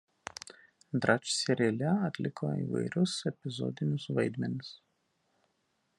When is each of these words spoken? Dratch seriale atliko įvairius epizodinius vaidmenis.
Dratch 1.03 1.33
seriale 1.43 1.91
atliko 2.07 2.49
įvairius 2.63 3.13
epizodinius 3.33 4.11
vaidmenis. 4.21 4.77